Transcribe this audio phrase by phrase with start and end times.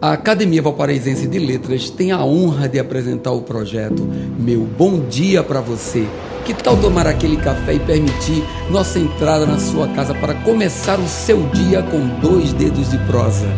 [0.00, 4.08] A Academia Valparaísense de Letras tem a honra de apresentar o projeto
[4.38, 6.06] Meu Bom Dia para Você.
[6.44, 11.08] Que tal tomar aquele café e permitir nossa entrada na sua casa para começar o
[11.08, 13.48] seu dia com dois dedos de prosa?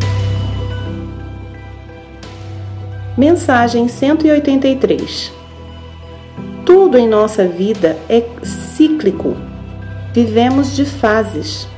[3.18, 5.30] Mensagem 183
[6.64, 9.36] Tudo em nossa vida é cíclico.
[10.14, 11.68] Vivemos de fases.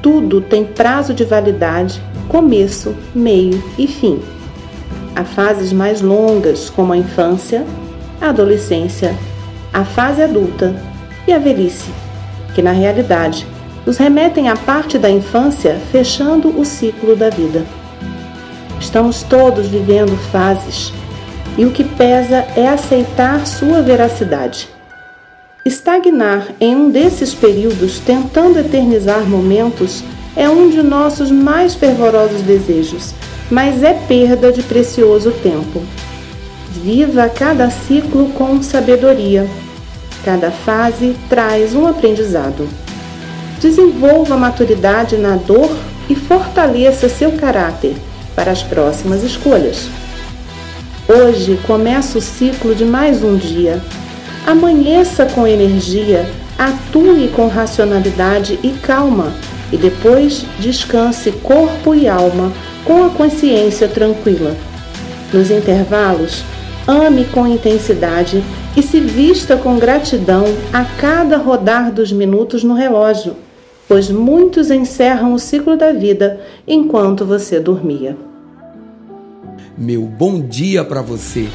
[0.00, 4.20] Tudo tem prazo de validade começo, meio e fim.
[5.16, 7.66] Há fases mais longas, como a infância,
[8.20, 9.16] a adolescência,
[9.72, 10.74] a fase adulta
[11.26, 11.90] e a velhice,
[12.54, 13.44] que na realidade
[13.84, 17.66] nos remetem à parte da infância fechando o ciclo da vida.
[18.80, 20.92] Estamos todos vivendo fases
[21.58, 24.68] e o que pesa é aceitar sua veracidade.
[25.64, 30.04] Estagnar em um desses períodos tentando eternizar momentos
[30.36, 33.14] é um de nossos mais fervorosos desejos,
[33.50, 35.82] mas é perda de precioso tempo.
[36.70, 39.48] Viva cada ciclo com sabedoria.
[40.24, 42.68] Cada fase traz um aprendizado.
[43.60, 45.70] Desenvolva maturidade na dor
[46.08, 47.96] e fortaleça seu caráter
[48.34, 49.88] para as próximas escolhas.
[51.08, 53.82] Hoje começa o ciclo de mais um dia.
[54.46, 59.34] Amanheça com energia, atue com racionalidade e calma
[59.72, 62.52] e depois descanse corpo e alma
[62.84, 64.56] com a consciência tranquila.
[65.32, 66.42] Nos intervalos,
[66.86, 68.42] ame com intensidade
[68.76, 73.36] e se vista com gratidão a cada rodar dos minutos no relógio,
[73.86, 78.16] pois muitos encerram o ciclo da vida enquanto você dormia.
[79.76, 81.48] Meu bom dia para você